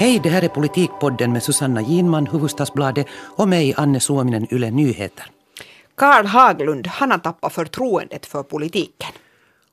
[0.00, 5.26] Hej, det här är Politikpodden med Susanna Ginman, Hufvudstadsbladet och mig, Anne Suominen, Yle Nyheter.
[5.94, 9.08] Karl Haglund, han har tappat förtroendet för politiken.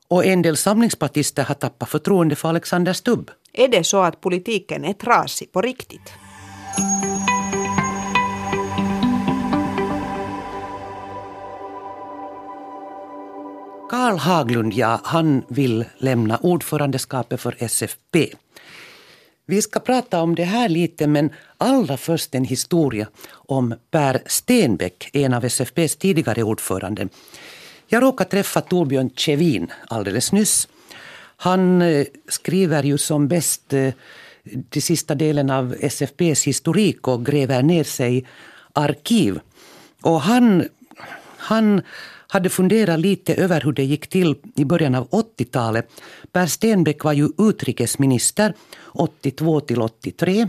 [0.08, 3.30] Och en del samlingspartister har tappat förtroende för Alexander Stubb.
[3.52, 6.12] Är det så att politiken är trasig på riktigt?
[13.88, 18.28] Karl Haglund, ja, han vill lämna ordförandeskapet för SFP.
[19.46, 25.10] Vi ska prata om det här lite, men allra först en historia om Per Stenbeck,
[25.12, 27.08] en av SFPs tidigare ordförande.
[27.86, 30.68] Jag råkade träffa Torbjörn Kjevin alldeles nyss.
[31.36, 33.94] Han eh, skriver ju som bäst eh,
[34.42, 38.26] den sista delen av SFPs historik och gräver ner sig i
[38.72, 39.40] arkiv.
[40.02, 40.64] Och han,
[41.36, 41.82] han
[42.28, 45.88] hade funderat lite över hur det gick till i början av 80-talet.
[46.32, 48.54] Per Stenbeck var ju utrikesminister
[48.92, 50.48] 82 till 83.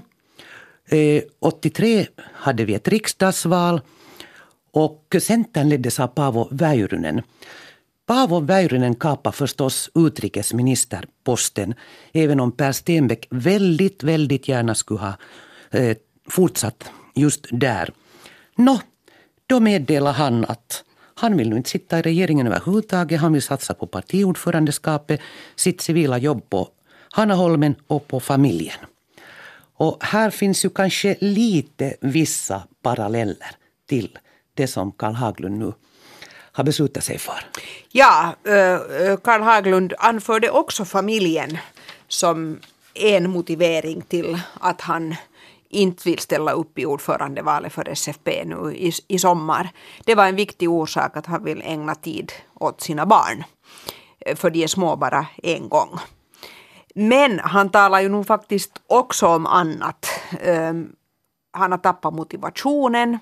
[0.90, 3.82] Eh, 83 hade vi ett riksdagsval
[4.72, 7.22] och Centern leddes av Paavo Väyrynen.
[8.06, 11.74] Paavo Väyrynen kapade förstås utrikesministerposten
[12.14, 15.14] även om Per Stenbeck väldigt, väldigt gärna skulle ha
[15.72, 15.98] eh,
[16.30, 17.94] fortsatt just där.
[18.56, 18.80] Nå,
[19.48, 20.84] då meddelade han att
[21.20, 23.22] han vill nu inte sitta i regeringen överhuvudtaget.
[23.22, 25.22] Han vill satsa på partiordförandeskapet,
[25.56, 26.70] sitt civila jobb på
[27.12, 28.78] Hanaholmen och på familjen.
[29.74, 33.52] Och här finns ju kanske lite vissa paralleller
[33.90, 34.18] till
[34.54, 35.74] det som Karl Haglund nu
[36.52, 37.46] har beslutat sig för.
[37.92, 41.58] Ja, eh, Karl Haglund anförde också familjen
[42.08, 42.60] som
[42.94, 45.16] en motivering till att han
[45.70, 49.70] inte vill ställa upp i ordförandevalet för SFP nu i, i sommar.
[50.06, 53.44] Det var en viktig orsak att han vill ägna tid åt sina barn.
[54.20, 56.00] Eh, för de är små bara en gång.
[56.96, 60.06] Men han talar ju nog faktiskt också om annat.
[60.46, 60.92] Um,
[61.52, 63.20] han har tappat motivationen,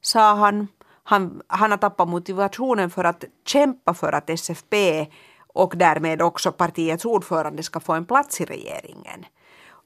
[0.00, 0.68] sa han.
[1.04, 1.42] han.
[1.46, 5.06] Han har tappat motivationen för att kämpa för att SFP
[5.54, 9.24] och därmed också partiets ordförande ska få en plats i regeringen.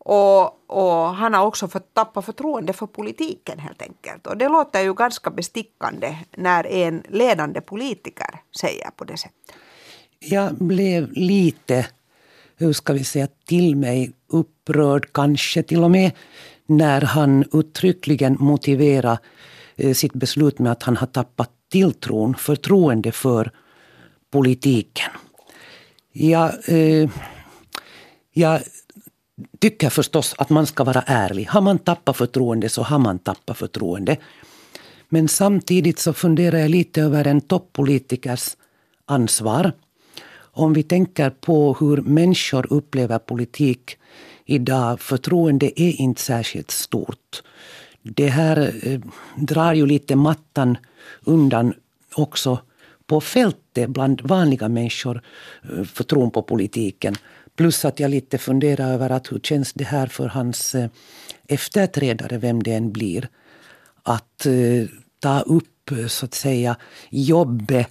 [0.04, 4.26] Och, och, han har också fått tappa förtroende för politiken helt enkelt.
[4.26, 9.56] Och det låter ju ganska bestickande när en ledande politiker säger på det sättet.
[10.18, 11.86] Jag blev lite,
[12.56, 16.10] hur ska vi säga, till mig upprörd kanske till och med
[16.66, 19.18] när han uttryckligen motiverar
[19.76, 23.50] eh, sitt beslut med att han har tappat tilltron, förtroende för
[24.30, 25.10] politiken.
[26.12, 27.10] Jag, eh,
[28.32, 28.60] jag
[29.58, 31.46] tycker förstås att man ska vara ärlig.
[31.46, 34.16] Har man tappat förtroende så har man tappat förtroende.
[35.08, 38.56] Men samtidigt så funderar jag lite över en toppolitikers
[39.06, 39.72] ansvar.
[40.54, 43.96] Om vi tänker på hur människor upplever politik
[44.44, 47.42] idag, förtroende är inte särskilt stort.
[48.02, 49.00] Det här eh,
[49.36, 50.76] drar ju lite mattan
[51.24, 51.74] undan
[52.14, 52.58] också
[53.06, 55.22] på fältet bland vanliga människor,
[55.62, 57.14] eh, för tron på politiken.
[57.56, 60.90] Plus att jag lite funderar över att hur känns det här för hans eh,
[61.48, 63.28] efterträdare, vem det än blir.
[64.02, 64.88] Att eh,
[65.20, 66.76] ta upp, eh, så att säga,
[67.10, 67.88] jobbet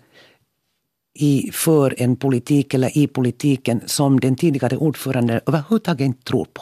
[1.13, 6.61] i, för en politik eller i politiken som den tidigare ordföranden överhuvudtaget inte tror på.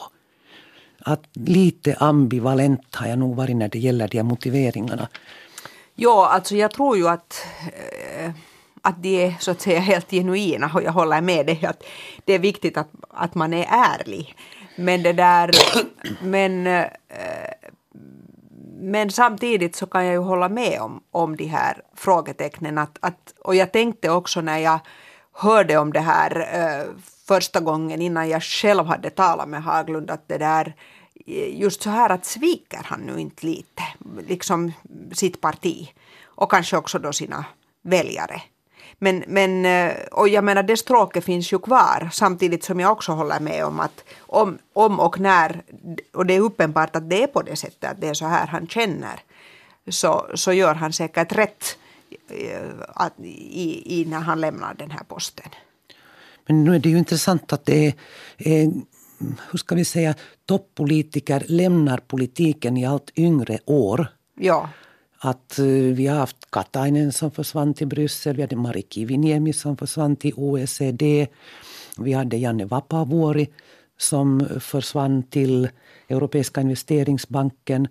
[0.99, 5.07] Att lite ambivalent har jag nog varit när det gäller de här motiveringarna.
[5.95, 8.31] Ja, alltså jag tror ju att eh,
[8.81, 11.83] att de är så att säga helt genuina och jag håller med dig att
[12.25, 14.35] det är viktigt att, att man är ärlig.
[14.75, 15.51] Men det där,
[16.23, 16.85] men, äh,
[18.81, 22.77] men samtidigt så kan jag ju hålla med om, om de här frågetecknen.
[22.77, 24.79] Att, att, och jag tänkte också när jag
[25.31, 26.85] hörde om det här äh,
[27.27, 30.75] första gången innan jag själv hade talat med Haglund att det där
[31.25, 33.83] eh, just så här att sviker han nu inte lite
[34.27, 34.71] liksom
[35.13, 35.93] sitt parti
[36.25, 37.45] och kanske också då sina
[37.81, 38.41] väljare.
[38.99, 43.11] Men, men, eh, och jag menar det stråket finns ju kvar samtidigt som jag också
[43.11, 45.61] håller med om att om, om och när,
[46.13, 48.47] och det är uppenbart att det är på det sättet att det är så här
[48.47, 49.19] han känner,
[49.87, 51.77] så, så gör han säkert rätt
[52.29, 55.49] eh, i, i när han lämnar den här posten.
[56.47, 57.93] Men nu är det ju intressant att det är,
[58.37, 58.71] är
[59.51, 60.15] hur ska vi säga,
[60.45, 64.07] toppolitiker lämnar politiken i allt yngre år.
[64.35, 64.69] Ja
[65.19, 69.77] att eh, vi har haft Katainen som försvann till Bryssel, vi hade Mari Kiviniemi som
[69.77, 71.27] försvann till OECD.
[71.97, 73.47] Vi hade Janne Vapavuori
[73.97, 75.69] som försvann till
[76.09, 77.87] Europeiska investeringsbanken.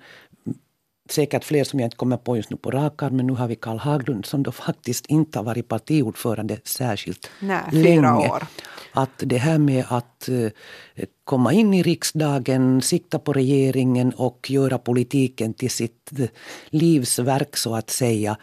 [1.10, 3.55] Säkert fler som jag inte kommer på just nu på rak men nu har vi
[3.55, 8.28] Karl Haglund som då faktiskt inte har varit partiordförande särskilt Nej, länge.
[8.28, 8.46] År.
[8.93, 14.78] att det här med att eh, komma in i riksdagen, sikta på regeringen och göra
[14.78, 16.26] politiken till sitt eh,
[16.70, 18.37] livsverk så att säga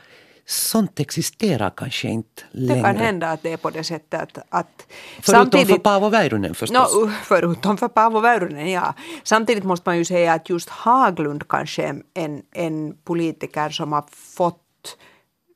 [0.46, 2.76] sånt existerar kanske inte längre.
[2.76, 4.38] Det kan hända att det är på det sättet att...
[4.50, 4.88] att
[5.22, 6.96] förutom samtidigt, för Paavo Väyrynen förstås.
[6.96, 8.94] No, förutom för Paavo Väyrynen, ja.
[9.24, 14.06] Samtidigt måste man ju säga att just Haglund kanske är en, en politiker som har
[14.12, 14.98] fått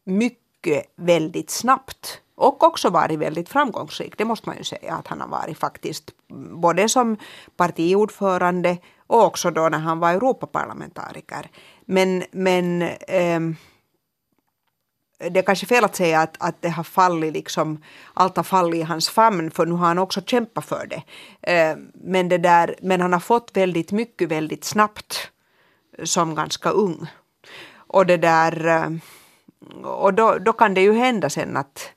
[0.05, 4.17] mycket väldigt snabbt och också varit väldigt framgångsrik.
[4.17, 6.11] Det måste man ju säga att han har varit faktiskt.
[6.51, 7.17] Både som
[7.57, 8.77] partiordförande
[9.07, 11.49] och också då när han var Europaparlamentariker.
[11.85, 13.39] Men, men eh,
[15.19, 17.83] det är kanske fel att säga att, att det har fallit liksom,
[18.13, 21.03] allt har fallit i hans famn för nu har han också kämpat för det.
[21.53, 25.31] Eh, men, det där, men han har fått väldigt mycket väldigt snabbt
[25.97, 27.07] eh, som ganska ung.
[27.77, 28.89] Och det där eh,
[29.83, 31.91] och då, då kan det ju hända sen att,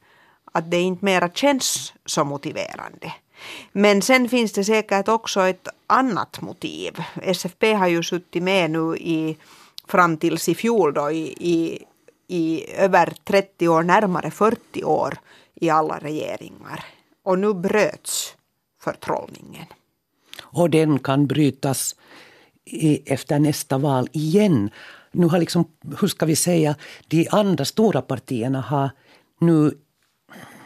[0.52, 3.12] att det inte mera känns så motiverande.
[3.72, 7.04] Men sen finns det säkert också ett annat motiv.
[7.22, 9.36] SFP har ju suttit med nu i,
[9.88, 11.84] fram tills i fjol då, i, i
[12.32, 15.18] i över 30 år, närmare 40 år
[15.54, 16.84] i alla regeringar.
[17.24, 18.34] Och nu bröts
[18.82, 19.66] förtrollningen.
[20.42, 21.96] Och den kan brytas
[23.06, 24.70] efter nästa val igen.
[25.12, 25.64] Nu har liksom,
[26.00, 26.76] hur ska vi säga,
[27.08, 28.90] de andra stora partierna har
[29.40, 29.78] nu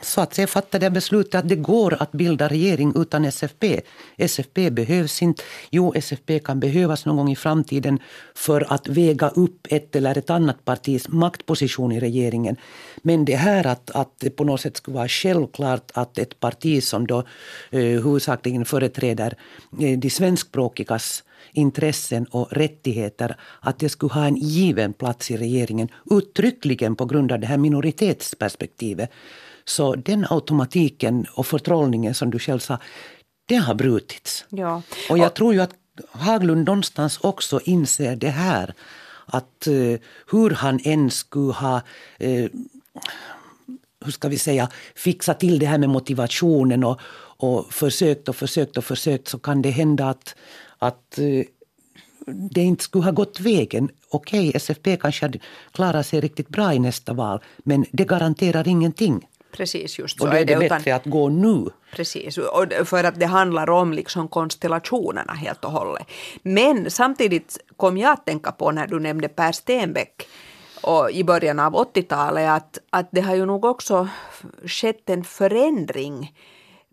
[0.03, 3.81] så att säga fattade beslutet att det går att bilda regering utan SFP.
[4.17, 5.43] SFP behövs inte.
[5.71, 7.99] Jo, SFP kan behövas någon gång i framtiden
[8.35, 12.57] för att väga upp ett eller ett annat partis maktposition i regeringen.
[13.03, 16.83] Men det här att, att det på något sätt skulle vara självklart att ett parti
[16.83, 17.19] som då
[17.71, 19.37] eh, huvudsakligen företräder
[19.81, 21.23] eh, de svenskspråkigas
[21.53, 27.33] intressen och rättigheter att det skulle ha en given plats i regeringen uttryckligen på grund
[27.33, 29.11] av det här minoritetsperspektivet.
[29.69, 32.79] Så den automatiken och förtrollningen som du själv sa,
[33.47, 34.45] det har brutits.
[34.49, 34.83] Ja.
[35.11, 35.75] Och jag tror ju att
[36.11, 38.75] Haglund någonstans också inser det här.
[39.27, 39.99] Att uh,
[40.31, 41.77] hur han än skulle ha
[42.23, 42.49] uh,
[44.05, 47.01] hur ska vi säga, fixat till det här med motivationen och,
[47.39, 50.37] och försökt och försökt och försökt så kan det hända att,
[50.79, 51.45] att uh,
[52.27, 53.89] det inte skulle ha gått vägen.
[54.09, 55.39] Okej, SFP kanske hade
[55.73, 59.27] klarat sig riktigt bra i nästa val men det garanterar ingenting.
[59.57, 60.25] Precis, just så.
[60.25, 61.67] Och då är det, det bättre att gå nu.
[61.93, 66.07] Precis, och för att det handlar om liksom konstellationerna helt och hållet.
[66.43, 70.29] Men samtidigt kom jag att tänka på när du nämnde Per Stenbeck
[70.83, 74.09] och i början av 80-talet att, att det har ju nog också
[74.65, 76.33] skett en förändring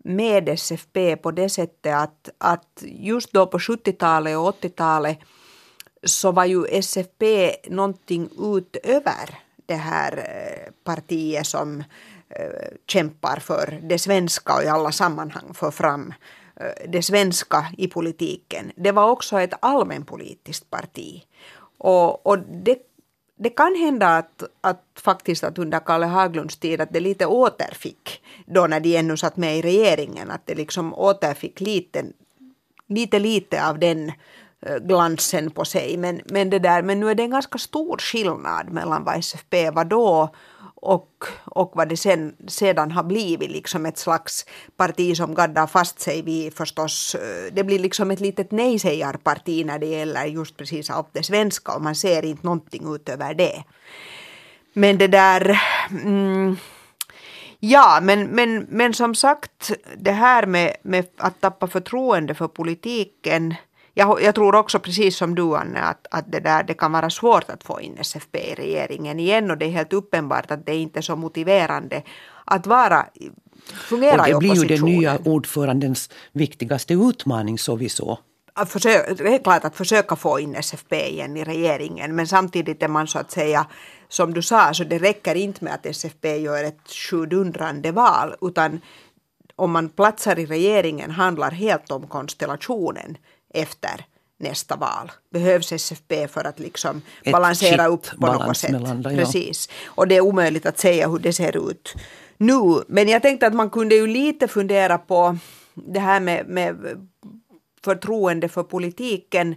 [0.04, 5.18] med SFP på det sättet att, att just då på 70-talet och 80-talet
[6.04, 11.84] så var ju SFP någonting utöver det här eh, partiet som
[12.28, 16.14] Eh, kämpar för det svenska och i alla sammanhang för fram
[16.56, 18.72] eh, det svenska i politiken.
[18.76, 21.22] Det var också ett allmänpolitiskt parti.
[21.78, 22.78] Och, och det,
[23.36, 28.22] det kan hända att, att faktiskt att under Kalle Haglunds tid att det lite återfick,
[28.46, 32.04] då när de ännu satt med i regeringen, att det liksom återfick lite,
[32.88, 34.12] lite, lite av den
[34.60, 35.96] eh, glansen på sig.
[35.96, 39.70] Men, men, det där, men nu är det en ganska stor skillnad mellan vad SFP
[39.70, 40.30] var då
[40.84, 44.46] och, och vad det sen, sedan har blivit liksom ett slags
[44.76, 49.78] parti som gaddar fast sig vid förstås, eh, det blir liksom ett litet nej-sägarparti när
[49.78, 53.64] det gäller just precis allt det svenska och man ser inte någonting utöver det.
[54.72, 56.56] Men det där, mm,
[57.60, 63.54] ja men, men, men som sagt det här med, med att tappa förtroende för politiken
[63.94, 67.10] jag, jag, tror också precis som du Anne att, att det, där, det kan vara
[67.10, 70.76] svårt att få in SFP i regeringen igen och det är helt uppenbart att det
[70.76, 72.02] inte är så motiverande
[72.44, 73.06] att vara
[73.88, 78.16] fungera och det blir ju den nya ordförandens viktigaste utmaning sowieso.
[78.52, 82.82] Att försöka, det är klart att försöka få in SFP igen i regeringen men samtidigt
[82.82, 83.66] är man så att säga
[84.08, 88.80] som du sa så det räcker inte med att SFP gör ett sjudundrande val utan
[89.56, 93.16] om man platsar i regeringen handlar helt om konstellationen
[93.54, 94.06] efter
[94.38, 95.12] nästa val.
[95.30, 98.70] Behövs SFP för att liksom balansera upp på något sätt.
[98.70, 99.10] Mellan, ja.
[99.10, 99.68] Precis.
[99.84, 101.94] Och det är omöjligt att säga hur det ser ut
[102.36, 102.82] nu.
[102.88, 105.38] Men jag tänkte att man kunde ju lite fundera på
[105.74, 106.76] det här med, med
[107.84, 109.54] förtroende för politiken.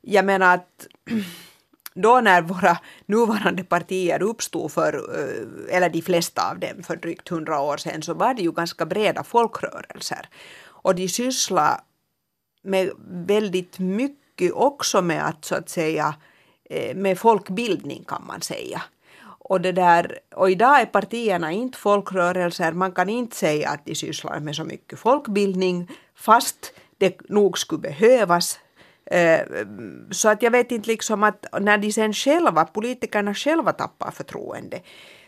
[0.00, 0.86] Jag menar att
[1.94, 7.28] då när våra nuvarande partier uppstod för, eh, eller de flesta av dem för drygt
[7.28, 10.28] hundra år sedan, så var det ju ganska breda folkrörelser.
[10.86, 11.80] Och de sysslade
[12.66, 16.14] med väldigt mycket också med att så att säga
[16.70, 18.82] eh, med folkbildning kan man säga.
[19.48, 22.72] Och, det där, och idag är partierna inte folkrörelser.
[22.72, 27.80] Man kan inte säga att de sysslar med så mycket folkbildning fast det nog skulle
[27.80, 28.58] behövas.
[29.10, 29.40] Eh,
[30.10, 34.80] så att jag vet inte liksom att när de sen själva, politikerna själva tappar förtroende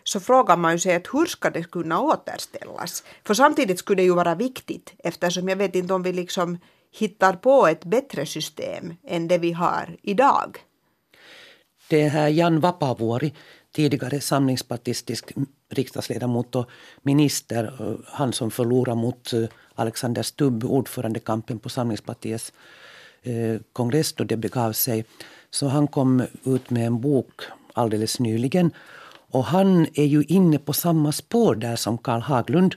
[0.04, 3.04] så frågar man ju sig att hur ska det kunna återställas?
[3.24, 6.58] För samtidigt skulle det ju vara viktigt eftersom jag vet inte om vi liksom
[6.90, 10.58] hittar på ett bättre system än det vi har idag.
[11.88, 13.34] Det här Jan Vapavuori,
[13.72, 15.32] tidigare samlingspartistisk
[15.70, 16.68] riksdagsledamot och
[17.02, 22.52] minister, han som förlorade mot eh, Alexander Stubb, ordförandekampen på Samlingspartiets
[23.22, 25.04] eh, kongress då det begav sig.
[25.50, 27.42] Så han kom ut med en bok
[27.72, 28.70] alldeles nyligen
[29.30, 32.74] och han är ju inne på samma spår där som Karl Haglund.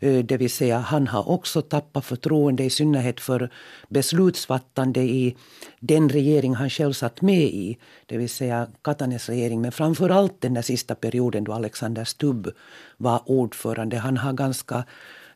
[0.00, 3.50] Eh, det vill säga han har också tappat förtroende i synnerhet för
[3.88, 5.36] beslutsfattande i
[5.80, 7.78] den regering han själv satt med i.
[8.06, 9.60] Det vill säga Katanes regering.
[9.60, 12.50] Men framför allt den där sista perioden då Alexander Stubb
[12.96, 13.98] var ordförande.
[13.98, 14.84] Han har ganska,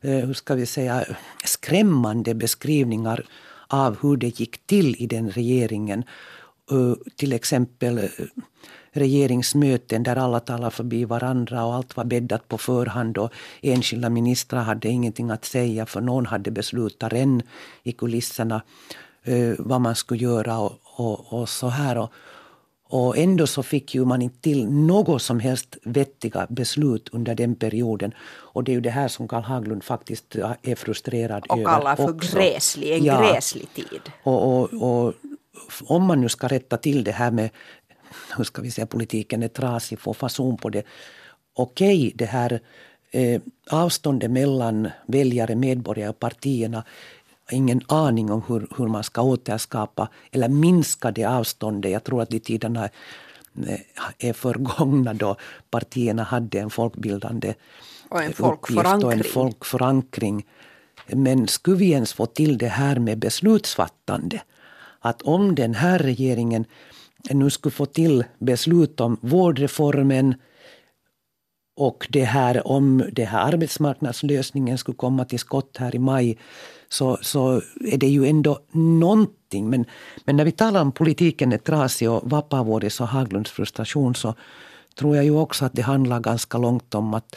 [0.01, 1.05] eh, hur ska vi säga,
[1.45, 3.25] skrämmande beskrivningar
[3.67, 6.03] av hur det gick till i den regeringen.
[6.71, 8.09] Eh, till exempel
[8.93, 14.63] regeringsmöten där alla talade förbi varandra och allt var bäddat på förhand och enskilda ministrar
[14.63, 17.41] hade ingenting att säga för någon hade beslutat redan
[17.83, 18.61] i kulisserna
[19.27, 21.97] uh, vad man skulle göra och, och, och så här.
[21.97, 22.11] Och,
[22.89, 27.55] och ändå så fick ju man inte till något som helst vettiga beslut under den
[27.55, 28.13] perioden.
[28.53, 31.65] Och det är ju det här som Karl Haglund faktiskt är frustrerad och över.
[31.65, 32.37] Och kallar för också.
[32.37, 33.21] gräslig, en ja.
[33.21, 34.01] gräslig tid.
[34.23, 35.13] Och, och, och
[35.85, 37.49] om man nu ska rätta till det här med
[38.37, 40.83] hur ska vi säga, politiken är trasig, få fason på det.
[41.53, 42.59] Okej, det här
[43.11, 46.83] eh, avståndet mellan väljare, medborgare och partierna
[47.51, 51.91] ingen aning om hur, hur man ska återskapa eller minska det avståndet.
[51.91, 52.89] Jag tror att de tiderna
[53.67, 53.79] eh,
[54.19, 55.35] är förgångna då
[55.69, 57.53] partierna hade en folkbildande
[58.09, 59.05] och en folkförankring.
[59.05, 60.45] och en folkförankring.
[61.07, 64.41] Men skulle vi ens få till det här med beslutsfattande?
[64.99, 66.65] Att om den här regeringen
[67.29, 70.35] nu skulle få till beslut om vårdreformen
[71.75, 76.37] och det här om det här arbetsmarknadslösningen skulle komma till skott här i maj
[76.89, 79.69] så, så är det ju ändå någonting.
[79.69, 79.85] Men,
[80.25, 84.35] men när vi talar om politiken är trasig och Vapaavuoris och Haglunds frustration så
[84.95, 87.35] tror jag ju också att det handlar ganska långt om att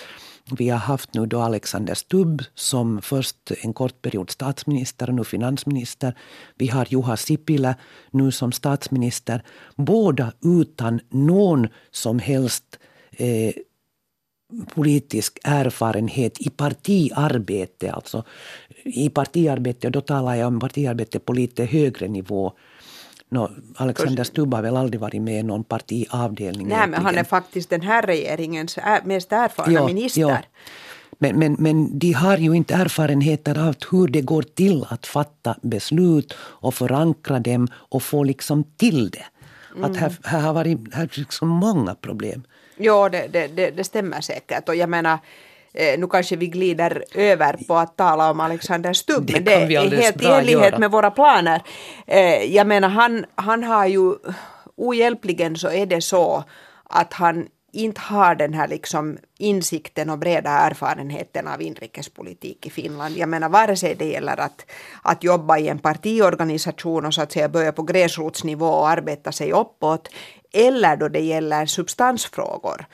[0.50, 5.24] vi har haft nu då Alexander Stubb som först en kort period statsminister och nu
[5.24, 6.18] finansminister.
[6.54, 7.74] Vi har Juha Sipilä
[8.10, 9.42] nu som statsminister.
[9.76, 12.78] Båda utan någon som helst
[13.10, 13.52] eh,
[14.74, 17.92] politisk erfarenhet i partiarbete.
[17.92, 18.24] Alltså
[18.84, 22.52] i partiarbete, och då talar jag om partiarbete på lite högre nivå
[23.28, 26.68] No, Alexander Stubb har väl aldrig varit med i någon partiavdelning.
[26.68, 30.21] Nej, men han är faktiskt den här regeringens mest erfarna ja, minister.
[30.21, 30.38] Ja.
[31.18, 35.56] Men, men, men de har ju inte erfarenheter av hur det går till att fatta
[35.62, 39.25] beslut och förankra dem och få liksom till det.
[39.76, 39.90] Mm.
[39.90, 42.42] Att här, här har varit här liksom många problem.
[42.76, 44.68] Ja, det, det, det, stämmer säkert.
[44.68, 45.18] Och jag menar,
[45.76, 49.66] Eh, nu kanske vi glider över på att tala om Alexander Stubb, men det är
[49.66, 51.62] helt i enlighet med våra planer.
[52.06, 54.14] Eh, jag menar, han, han har ju
[54.76, 56.45] ohjälpligen så är det så
[56.85, 63.16] att han inte har den här liksom insikten och breda erfarenheten av inrikespolitik i Finland.
[63.16, 64.66] Jag menar vare sig det gäller att,
[65.02, 69.52] att jobba i en partiorganisation och så att säga börja på gräsrotsnivå och arbeta sig
[69.52, 70.09] uppåt
[70.52, 72.87] eller då det gäller substansfrågor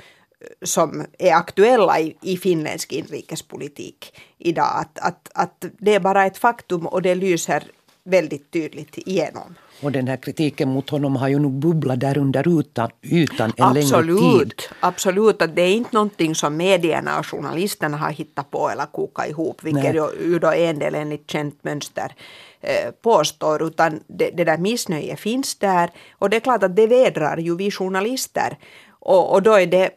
[0.63, 4.71] som är aktuella i, i finländsk inrikespolitik idag.
[4.75, 7.63] Att, att, att det är bara ett faktum och det lyser
[8.05, 9.55] väldigt tydligt igenom.
[9.83, 13.65] Och den här kritiken mot honom har ju nog bubblat där under ytan, ytan en
[13.65, 14.63] absolut, längre tid.
[14.81, 19.29] Absolut, att det är inte någonting som medierna och journalisterna har hittat på eller kokat
[19.29, 19.95] ihop, vilket
[20.25, 22.15] ju då en del enligt känt mönster
[22.61, 26.87] eh, påstår, utan det, det där missnöjet finns där och det är klart att det
[26.87, 28.59] vädrar ju vi journalister
[29.05, 29.91] och, och då, är det,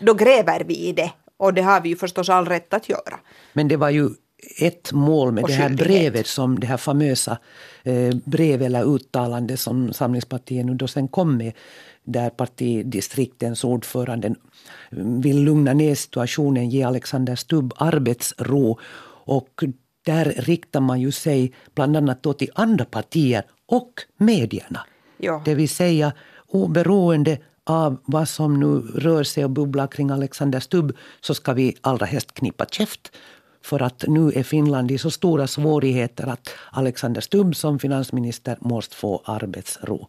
[0.00, 3.20] då gräver vi i det och det har vi ju förstås all rätt att göra.
[3.52, 4.08] Men det var ju
[4.60, 7.38] ett mål med det här brevet, som det här famösa
[7.82, 11.52] eh, brev eller uttalande som Samlingspartiet nu då sen kom med
[12.04, 14.34] där partidistriktens ordförande
[14.90, 18.78] vill lugna ner situationen, ge Alexander Stubb arbetsro.
[19.24, 19.64] Och
[20.06, 24.80] där riktar man ju sig bland annat då till andra partier och medierna.
[25.18, 25.42] Ja.
[25.44, 26.12] Det vill säga
[26.46, 27.38] oberoende
[27.70, 32.06] av vad som nu rör sig och bubblar kring Alexander Stubb så ska vi allra
[32.06, 33.12] helst knippa käft.
[33.62, 38.96] För att nu är Finland i så stora svårigheter att Alexander Stubb som finansminister måste
[38.96, 40.08] få arbetsro.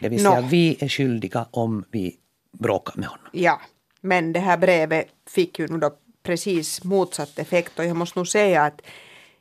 [0.00, 0.46] Det vill säga no.
[0.50, 2.16] vi är skyldiga om vi
[2.58, 3.26] bråka med honom.
[3.32, 3.60] Ja,
[4.00, 5.90] men det här brevet fick ju nu då
[6.22, 8.80] precis motsatt effekt och jag måste nog säga att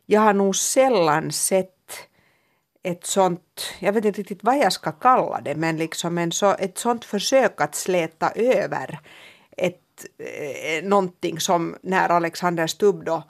[0.05, 1.78] jag har nog sällan sett
[2.83, 6.55] ett sånt, jag vet inte riktigt vad jag ska kalla det, men liksom en så,
[6.59, 8.99] ett sånt försök att släta över
[9.57, 13.23] ett, eh, någonting som när Alexander Stubb då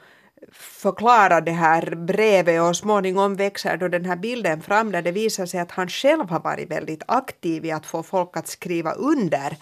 [0.51, 5.45] förklarar det här brevet och småningom växer då den här bilden fram där det visar
[5.45, 9.57] sig att han själv har varit väldigt aktiv i att få folk att skriva under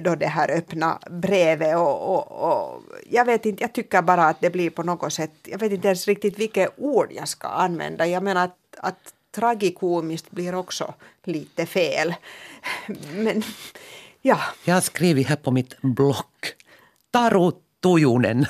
[0.00, 4.40] då det här öppna brevet och, och, och, jag vet inte, jag tycker bara att
[4.40, 8.06] det blir på något sätt, jag vet inte ens riktigt vilket ord jag ska använda.
[8.06, 12.14] Jag menar att, att tragikomiskt blir också lite fel.
[13.14, 13.42] Men
[14.22, 14.40] ja.
[14.64, 16.54] Jag har skrivit här på mitt block,
[17.10, 17.52] Taru
[17.82, 18.46] Tujunen.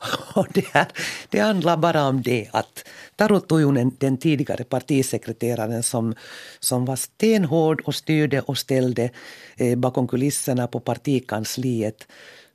[0.34, 0.86] Och det, här,
[1.30, 6.14] det handlar bara om det att Taru Tujunen, den tidigare partisekreteraren som,
[6.60, 9.10] som var stenhård och styrde och ställde
[9.56, 12.06] eh, bakom kulisserna på partikansliet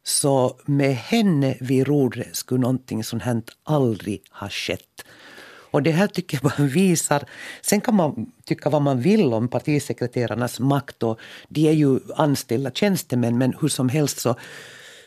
[0.04, 5.06] så med henne vid rodret skulle någonting sånt här aldrig ha skett.
[5.72, 7.24] Och det här tycker jag bara visar...
[7.62, 11.20] Sen kan man tycka vad man vill om partisekreterarnas makt och
[11.50, 14.36] de är ju anställda tjänstemän men hur som helst så,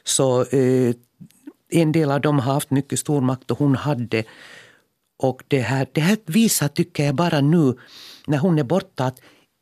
[0.05, 0.95] så eh,
[1.81, 4.25] en del av dem har haft mycket stor makt och hon hade.
[5.23, 7.75] Och det här, det här visar, tycker jag, bara nu
[8.27, 9.21] när hon är borta att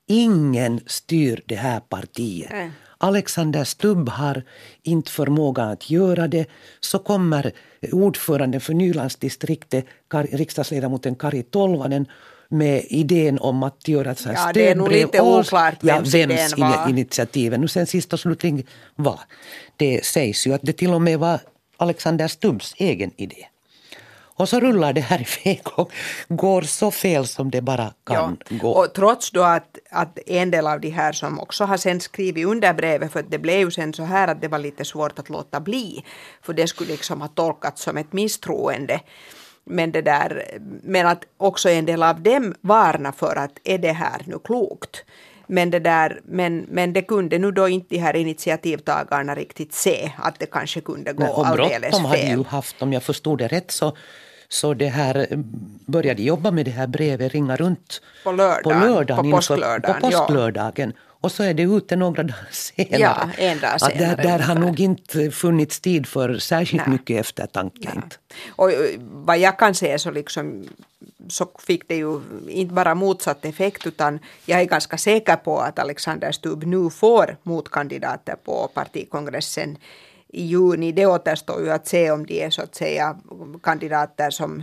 [0.09, 2.53] ingen styr det här partiet.
[2.53, 2.71] Mm.
[2.99, 4.43] Alexander Stubb har
[4.83, 6.47] inte förmågan att göra det.
[6.81, 7.53] Så kommer
[7.93, 9.87] ordföranden för Nylandsdistriktet,
[10.33, 12.07] riksdagsledamoten Kari Tolvanen
[12.49, 14.55] med idén om att göra ett ja, stödbrev.
[14.55, 18.63] Det är nog lite oklart ja, vems, vems initiativen nu sen sist och slutligen
[18.95, 19.21] var.
[19.77, 21.41] Det sägs ju att det till och med var
[21.83, 23.47] Alexander Stubbs egen idé.
[24.35, 25.93] Och så rullar det här iväg och
[26.29, 28.57] går så fel som det bara kan ja.
[28.57, 28.71] gå.
[28.71, 32.47] Och trots då att, att en del av de här som också har sen skrivit
[32.47, 35.31] under brevet, för det blev ju sen så här att det var lite svårt att
[35.31, 36.05] låta bli,
[36.43, 39.01] för det skulle liksom ha tolkats som ett misstroende.
[39.65, 43.93] Men, det där, men att också en del av dem varnar för att är det
[43.93, 45.05] här nu klokt?
[45.53, 50.13] Men det, där, men, men det kunde nu då inte de här initiativtagarna riktigt se
[50.19, 51.91] att det kanske kunde gå Nej, alldeles fel.
[51.91, 53.97] De hade ju haft, om jag förstod det rätt, så
[54.49, 55.27] så det här,
[55.87, 60.01] började jobba med det här brevet, ringa runt på lördagen, på, lördagen, på påsklördagen.
[60.01, 60.93] På påsklördagen.
[60.97, 61.12] Ja.
[61.23, 63.01] Och så är det ute några dagar senare.
[63.01, 64.11] Ja, en dag senare.
[64.11, 66.93] Att där, där har nog inte funnits tid för särskilt Nej.
[66.93, 67.91] mycket eftertanke.
[67.95, 68.03] Nej.
[68.49, 70.65] Och vad jag kan se så liksom
[71.29, 75.79] så fick det ju inte bara motsatt effekt utan jag är ganska säker på att
[75.79, 79.77] Alexander Stubb nu får motkandidater på partikongressen
[80.29, 80.93] i juni.
[80.93, 83.17] Det återstår ju att se om de är så att säga
[83.63, 84.63] kandidater som,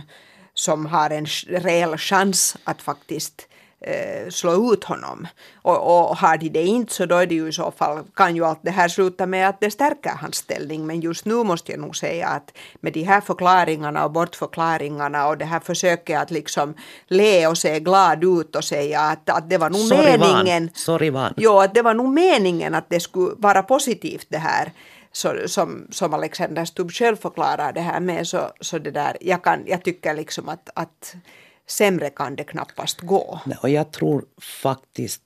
[0.54, 3.46] som har en reell chans att faktiskt
[3.80, 5.26] eh, slå ut honom.
[5.62, 8.36] Och, och har de det inte så då är det ju i så fall, kan
[8.36, 10.86] ju allt det här sluta med att det stärker hans ställning.
[10.86, 15.38] Men just nu måste jag nog säga att med de här förklaringarna och bortförklaringarna och
[15.38, 16.74] det här försöket att liksom
[17.08, 20.62] le och se glad ut och säga att, att det var nog Sorry meningen.
[20.62, 20.74] Van.
[20.74, 21.34] Sorry van.
[21.36, 24.72] Jo, att det var nog meningen att det skulle vara positivt det här
[25.12, 29.44] så, som, som Alexander Stubb själv förklarar det här med så, så det där, jag,
[29.44, 31.14] kan, jag tycker liksom att, att
[31.66, 33.40] sämre kan det knappast gå.
[33.46, 35.22] Nej, och jag tror faktiskt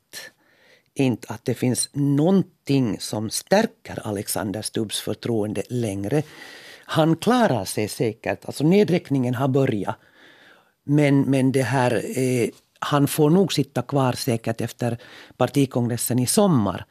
[0.94, 6.22] inte att det finns någonting som stärker Alexander Stubbs förtroende längre.
[6.84, 9.96] Han klarar sig säkert, alltså nedräkningen har börjat.
[10.84, 14.98] Men, men det här, eh, han får nog sitta kvar säkert efter
[15.36, 16.86] partikongressen i sommar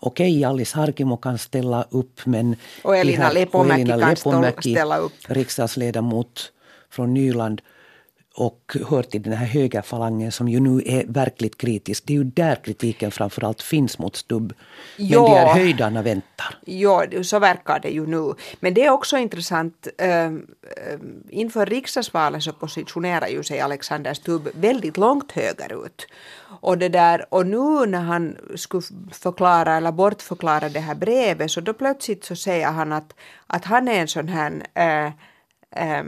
[0.00, 2.56] okej, Alice Harkimo kan ställa upp men...
[2.82, 3.84] Och Elina Lepomäki
[4.22, 5.12] kan ställa upp.
[5.28, 6.52] Riksdagsledamot
[6.90, 7.62] från Nyland
[8.36, 12.04] och hör till den här högerfalangen som ju nu är verkligt kritisk.
[12.06, 14.52] Det är ju där kritiken framförallt finns mot Stubb.
[14.96, 15.22] Men jo.
[15.22, 16.58] de här höjdarna väntar.
[16.64, 18.34] Ja, så verkar det ju nu.
[18.60, 19.88] Men det är också intressant.
[19.98, 20.32] Äh,
[21.28, 26.06] inför riksdagsvalet så positionerar ju sig Alexander Stubb väldigt långt högerut.
[26.60, 31.60] Och, det där, och nu när han skulle förklara eller bortförklara det här brevet så
[31.60, 33.14] då plötsligt så säger han att,
[33.46, 35.06] att han är en sån här äh,
[35.70, 36.04] äh,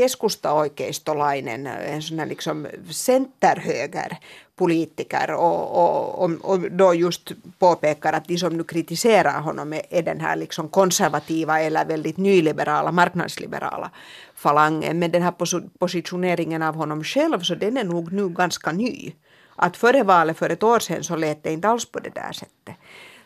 [0.00, 4.18] keskustaoikeistolainen eh, liksom centerhöger
[4.56, 9.82] politiker och, och, och, och, då just påpekar att de som nu kritiserar honom är,
[9.90, 13.90] är den här liksom konservativa eller väldigt nyliberala, marknadsliberala
[14.34, 14.98] falangen.
[14.98, 15.34] Men den här
[15.78, 19.12] positioneringen av honom själv så den är nog nu ganska ny.
[19.56, 22.32] Att före valet för ett år sedan så lät det inte alls på det där
[22.32, 22.76] sättet.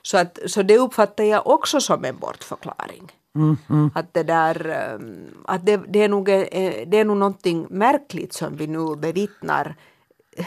[0.03, 3.13] Så, att, så det uppfattar jag också som en bortförklaring.
[3.37, 3.91] Mm, mm.
[3.95, 4.99] Att det där, eh,
[5.45, 6.43] att det, det, är nog, eh,
[6.87, 9.77] det är nog någonting märkligt som vi nu bevittnar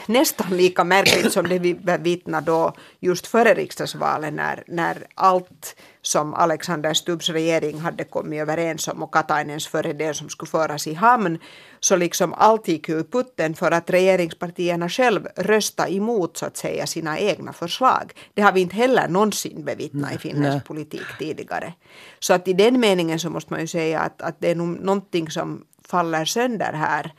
[0.05, 6.33] nästan lika märkligt som det vi bevittnade då just före riksdagsvalet när, när allt som
[6.33, 10.93] Alexander Stubbs regering hade kommit överens om och Katainens före det som skulle föras i
[10.93, 11.39] hamn
[11.79, 16.57] så liksom allt gick ju i putten för att regeringspartierna själv röstade emot så att
[16.57, 18.13] säga sina egna förslag.
[18.33, 21.73] Det har vi inte heller någonsin bevittnat i finländsk politik tidigare.
[22.19, 25.31] Så att i den meningen så måste man ju säga att, att det är någonting
[25.31, 27.11] som faller sönder här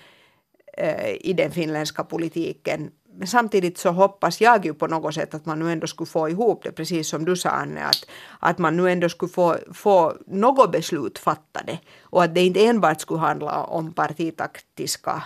[0.80, 2.90] Eh, i den finländska politiken.
[3.18, 6.28] Men samtidigt så hoppas jag ju på något sätt att man nu ändå skulle få
[6.28, 8.06] ihop det, precis som du sa Anne, att,
[8.38, 13.00] att man nu ändå skulle få, få något beslut fattade och att det inte enbart
[13.00, 15.24] skulle handla om partitaktiska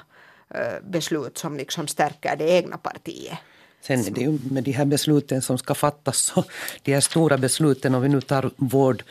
[0.54, 3.38] eh, beslut som liksom stärker det egna partiet.
[3.80, 6.44] Sen är det ju med de här besluten som ska fattas, så
[6.82, 9.02] de här stora besluten, om vi nu tar vård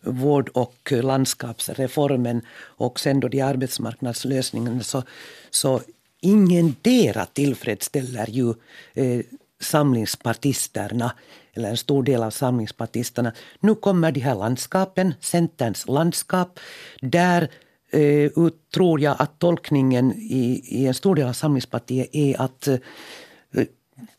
[0.00, 5.02] vård och landskapsreformen och sen då de arbetsmarknadslösningarna så,
[5.50, 5.80] så
[6.20, 8.54] ingendera tillfredsställer ju
[8.94, 9.20] eh,
[9.60, 11.12] samlingspartisterna
[11.54, 13.32] eller en stor del av samlingspartisterna.
[13.60, 16.60] Nu kommer de här landskapen, Centerns landskap.
[17.00, 17.50] Där
[17.90, 18.30] eh,
[18.74, 22.78] tror jag att tolkningen i, i en stor del av Samlingspartiet är att eh,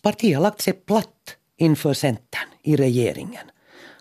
[0.01, 3.50] partiet har lagt sig platt inför Centern i regeringen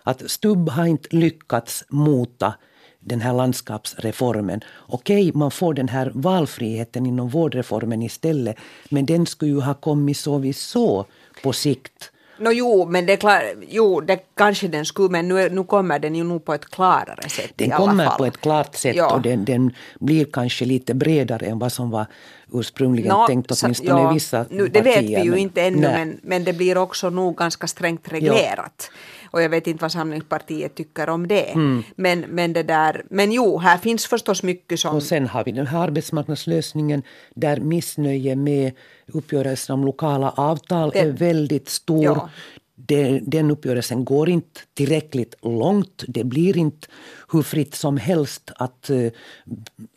[0.03, 2.53] att Stubb har inte lyckats mota
[2.99, 4.61] den här landskapsreformen.
[4.77, 8.57] Okej, man får den här valfriheten inom vårdreformen istället,
[8.89, 10.17] men den skulle ju ha kommit
[10.55, 11.05] så
[11.43, 12.11] på sikt.
[12.41, 16.15] No, jo, men det, klar, jo, det kanske den skulle, men nu, nu kommer den
[16.15, 19.13] ju nog på ett klarare sätt Den kommer på ett klart sätt ja.
[19.15, 22.05] och den, den blir kanske lite bredare än vad som var
[22.53, 25.61] ursprungligen no, tänkt, åtminstone ja, i vissa nu, Det partier, vet vi ju men, inte
[25.61, 28.89] ännu, men, men det blir också nog ganska strängt reglerat.
[28.91, 29.20] Ja.
[29.31, 31.51] Och jag vet inte vad Samlingspartiet tycker om det.
[31.51, 31.83] Mm.
[31.95, 34.95] Men, men, det där, men jo, här finns förstås mycket som...
[34.95, 37.03] Och sen har vi den här arbetsmarknadslösningen
[37.35, 38.71] där missnöje med
[39.07, 42.03] uppgörelsen om lokala avtal det, är väldigt stor.
[42.03, 42.29] Ja.
[43.21, 46.03] Den uppgörelsen går inte tillräckligt långt.
[46.07, 46.87] Det blir inte
[47.31, 49.11] hur fritt som helst att, eh,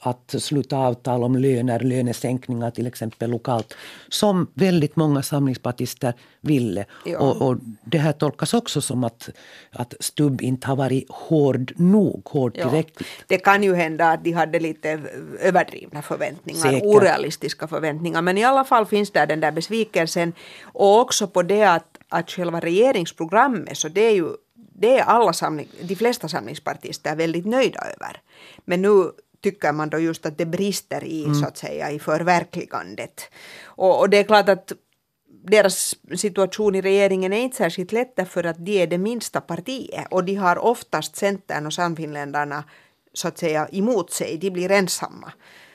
[0.01, 3.75] att sluta avtal om löner, lönesänkningar till exempel lokalt,
[4.09, 6.85] som väldigt många samlingspartister ville.
[7.05, 7.19] Ja.
[7.19, 9.29] Och, och, det här tolkas också som att,
[9.71, 12.63] att Stubb inte har varit hård nog, hård ja.
[12.63, 13.09] tillräckligt.
[13.27, 15.01] Det kan ju hända att de hade lite
[15.41, 16.83] överdrivna förväntningar, Säkert.
[16.83, 21.65] orealistiska förväntningar, men i alla fall finns där den där besvikelsen och också på det
[21.65, 27.17] att, att själva regeringsprogrammet, så det är ju det är alla samling, de flesta samlingspartister
[27.17, 28.21] väldigt nöjda över.
[28.65, 29.11] Men nu
[29.43, 31.35] tycker man då just att det brister i, mm.
[31.35, 33.31] så att säga, i förverkligandet.
[33.65, 34.73] Och, och det är klart att
[35.45, 40.07] deras situation i regeringen är inte särskilt lätt därför att de är det minsta partiet
[40.11, 42.65] och de har oftast Centern och Sannfinländarna
[43.13, 45.33] så att säga emot sig, de blir ensamma.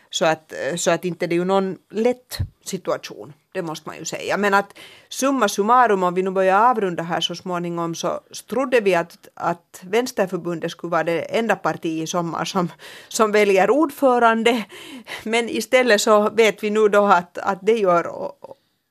[0.09, 4.05] Så att, så att inte det är ju någon lätt situation, det måste man ju
[4.05, 4.37] säga.
[4.37, 4.77] Men att
[5.09, 8.19] summa summarum, om vi nu börjar avrunda här så småningom, så
[8.49, 12.71] trodde vi att, att Vänsterförbundet skulle vara det enda parti i sommar som,
[13.07, 14.65] som väljer ordförande.
[15.23, 18.31] Men istället så vet vi nu då att, att det gör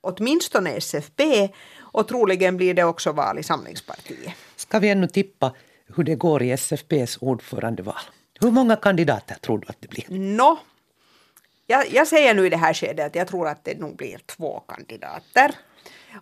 [0.01, 1.49] åtminstone SFP
[1.81, 4.33] och troligen blir det också val i Samlingspartiet.
[4.57, 5.53] Ska vi ännu tippa
[5.97, 8.01] hur det går i SFPs ordförandeval?
[8.41, 10.05] Hur många kandidater tror du att det blir?
[10.09, 10.59] Nå,
[11.71, 14.19] jag, jag säger nu i det här skedet att jag tror att det nog blir
[14.27, 15.55] två kandidater.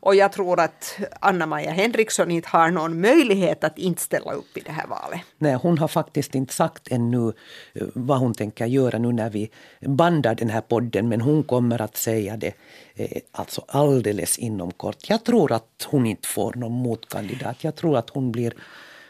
[0.01, 4.61] Och jag tror att Anna-Maja Henriksson inte har någon möjlighet att inte ställa upp i
[4.61, 5.21] det här valet.
[5.39, 7.33] Nej, hon har faktiskt inte sagt ännu
[7.75, 11.09] eh, vad hon tänker göra nu när vi bandar den här podden.
[11.09, 12.53] Men hon kommer att säga det
[12.95, 15.09] eh, alltså alldeles inom kort.
[15.09, 17.65] Jag tror att hon inte får någon motkandidat.
[17.65, 18.55] Jag tror att hon blir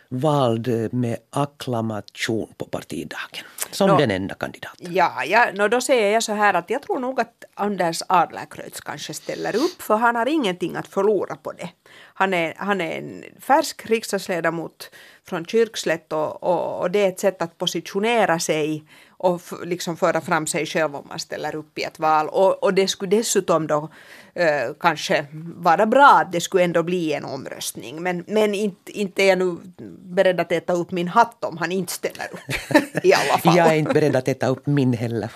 [0.09, 4.95] vald med acklamation på partidagen som no, den enda kandidaten.
[4.95, 8.81] Ja, ja no, då säger jag så här att jag tror nog att Anders Adlercreutz
[8.81, 11.69] kanske ställer upp för han har ingenting att förlora på det.
[12.15, 14.91] Han är, han är en färsk riksdagsledamot
[15.25, 18.85] från Kyrkslätt och, och, och det är ett sätt att positionera sig
[19.19, 22.29] och liksom föra fram sig själv om man ställer upp i ett val.
[22.29, 23.89] Och, och det skulle dessutom då
[24.35, 25.27] eh, kanske
[25.57, 28.03] vara bra att det skulle ändå bli en omröstning.
[28.03, 29.57] Men, men inte, inte är jag nu
[29.99, 33.05] beredd att äta upp min hatt om han inte ställer upp.
[33.05, 33.57] I alla fall.
[33.57, 35.31] jag är inte beredd att äta upp min heller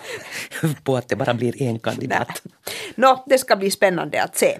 [0.84, 2.42] på att det bara blir en kandidat.
[2.94, 4.58] Nå, det ska bli spännande att se.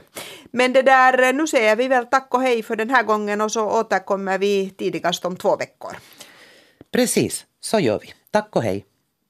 [0.53, 3.53] Men det där, nu säger vi väl tack och hej för den här gången och
[3.53, 5.97] så återkommer vi tidigast om två veckor.
[6.93, 8.13] Precis, så gör vi.
[8.31, 8.85] Tack och hej.